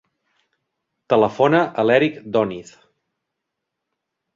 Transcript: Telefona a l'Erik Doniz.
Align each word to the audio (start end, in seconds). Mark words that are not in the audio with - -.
Telefona 1.15 1.61
a 1.67 1.87
l'Erik 1.91 2.21
Doniz. 2.39 2.77